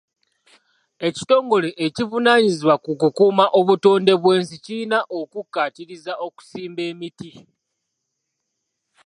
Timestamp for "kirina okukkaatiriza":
4.63-6.13